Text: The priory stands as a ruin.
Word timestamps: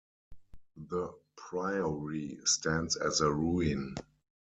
The 0.89 1.13
priory 1.35 2.39
stands 2.45 2.95
as 2.95 3.21
a 3.21 3.31
ruin. 3.31 3.93